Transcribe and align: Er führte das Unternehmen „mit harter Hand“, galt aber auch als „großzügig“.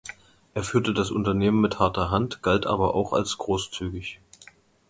Er 0.55 0.63
führte 0.63 0.95
das 0.95 1.11
Unternehmen 1.11 1.61
„mit 1.61 1.77
harter 1.77 2.09
Hand“, 2.09 2.41
galt 2.41 2.65
aber 2.65 2.95
auch 2.95 3.13
als 3.13 3.37
„großzügig“. 3.37 4.19